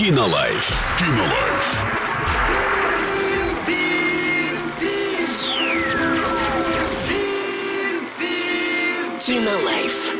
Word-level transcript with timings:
Кинолайф. 0.00 0.96
Кинолайф. 0.98 1.66
Кинолайф. 9.20 10.16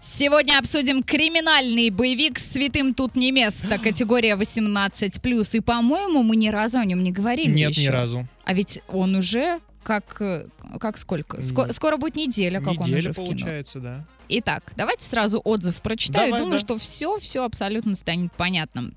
Сегодня 0.00 0.58
обсудим 0.58 1.02
криминальный 1.02 1.90
боевик 1.90 2.38
святым 2.38 2.94
тут 2.94 3.14
не 3.14 3.30
место, 3.30 3.78
категория 3.78 4.36
18+. 4.36 5.58
И, 5.58 5.60
по-моему, 5.60 6.22
мы 6.22 6.36
ни 6.36 6.48
разу 6.48 6.78
о 6.78 6.84
нем 6.86 7.02
не 7.02 7.12
говорили 7.12 7.50
Нет, 7.52 7.72
еще. 7.72 7.82
ни 7.82 7.88
разу. 7.88 8.26
А 8.46 8.54
ведь 8.54 8.80
он 8.88 9.16
уже 9.16 9.60
как, 9.86 10.16
э, 10.20 10.46
как 10.80 10.98
сколько? 10.98 11.38
Ско- 11.40 11.66
М, 11.66 11.72
скоро 11.72 11.96
будет 11.96 12.16
неделя, 12.16 12.58
как 12.60 12.80
он 12.80 12.86
Неделя 12.88 12.98
уже 12.98 13.12
в 13.12 13.14
кино. 13.14 13.26
получается, 13.26 13.78
да. 13.80 14.04
Итак, 14.28 14.72
давайте 14.76 15.06
сразу 15.06 15.40
отзыв 15.44 15.80
прочитаю. 15.80 16.26
Давай, 16.30 16.40
Думаю, 16.40 16.58
да. 16.58 16.66
что 16.66 16.76
все, 16.76 17.18
все 17.18 17.44
абсолютно 17.44 17.94
станет 17.94 18.32
понятным. 18.32 18.94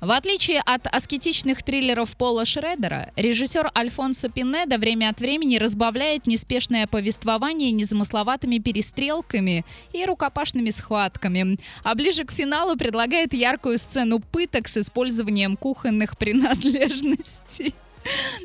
В 0.00 0.12
отличие 0.12 0.60
от 0.64 0.86
аскетичных 0.86 1.64
триллеров 1.64 2.16
Пола 2.16 2.44
Шредера, 2.44 3.10
режиссер 3.16 3.72
Альфонсо 3.76 4.28
Пинеда 4.28 4.78
время 4.78 5.08
от 5.10 5.18
времени 5.18 5.56
разбавляет 5.56 6.28
неспешное 6.28 6.86
повествование 6.86 7.72
незамысловатыми 7.72 8.58
перестрелками 8.58 9.66
и 9.92 10.04
рукопашными 10.04 10.70
схватками, 10.70 11.58
а 11.82 11.96
ближе 11.96 12.22
к 12.24 12.30
финалу 12.30 12.76
предлагает 12.76 13.34
яркую 13.34 13.76
сцену 13.76 14.20
пыток 14.20 14.68
с 14.68 14.76
использованием 14.76 15.56
кухонных 15.56 16.16
принадлежностей. 16.18 17.74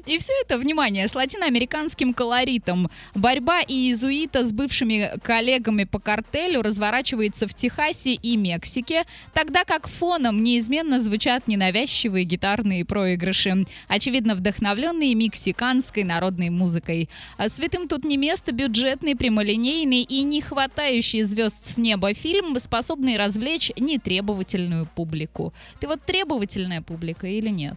И 0.05 0.17
все 0.17 0.33
это, 0.43 0.57
внимание, 0.57 1.07
с 1.07 1.15
латиноамериканским 1.15 2.13
колоритом. 2.13 2.89
Борьба 3.15 3.61
иезуита 3.61 4.45
с 4.45 4.51
бывшими 4.51 5.11
коллегами 5.23 5.85
по 5.85 5.99
картелю 5.99 6.61
разворачивается 6.61 7.47
в 7.47 7.53
Техасе 7.53 8.13
и 8.13 8.37
Мексике, 8.37 9.03
тогда 9.33 9.63
как 9.63 9.87
фоном 9.87 10.43
неизменно 10.43 10.99
звучат 10.99 11.47
ненавязчивые 11.47 12.25
гитарные 12.25 12.85
проигрыши, 12.85 13.65
очевидно 13.87 14.35
вдохновленные 14.35 15.15
мексиканской 15.15 16.03
народной 16.03 16.49
музыкой. 16.49 17.09
А 17.37 17.49
святым 17.49 17.87
тут 17.87 18.03
не 18.03 18.17
место, 18.17 18.51
бюджетный, 18.51 19.15
прямолинейный 19.15 20.01
и 20.01 20.23
не 20.23 20.41
хватающий 20.41 21.23
звезд 21.23 21.65
с 21.65 21.77
неба 21.77 22.13
фильм, 22.13 22.57
способный 22.59 23.17
развлечь 23.17 23.71
нетребовательную 23.77 24.87
публику. 24.95 25.53
Ты 25.79 25.87
вот 25.87 26.01
требовательная 26.05 26.81
публика 26.81 27.27
или 27.27 27.49
нет? 27.49 27.75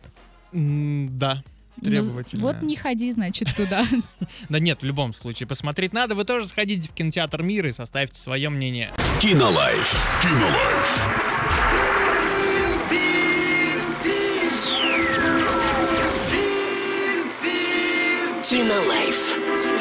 М, 0.53 1.17
Да, 1.17 1.43
ну, 1.77 1.91
требовательная. 1.91 2.43
Ну, 2.45 2.53
вот 2.53 2.63
не 2.63 2.77
ходи, 2.77 3.13
значит, 3.13 3.55
туда. 3.57 3.87
Да 4.49 4.59
нет, 4.59 4.83
в 4.83 4.85
любом 4.85 5.13
случае, 5.15 5.47
посмотреть 5.47 5.93
надо. 5.93 6.15
Вы 6.15 6.25
тоже 6.25 6.49
сходите 6.49 6.89
в 6.89 6.93
кинотеатр 6.93 7.43
мира 7.43 7.69
и 7.69 7.73
составьте 7.73 8.19
свое 8.19 8.49
мнение. 8.49 8.93
Кинолайф. 9.21 10.21
Кинолайф. 10.23 11.37
Кинолайф. 18.49 19.76